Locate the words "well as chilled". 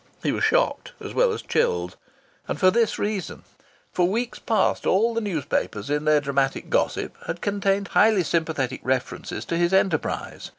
1.13-1.95